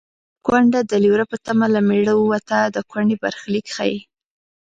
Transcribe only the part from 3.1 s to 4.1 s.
برخلیک ښيي